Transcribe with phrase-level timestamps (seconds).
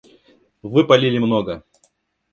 [0.63, 1.63] Вы палили много!